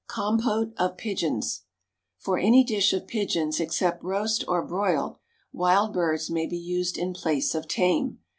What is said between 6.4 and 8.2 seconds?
be used in place of tame.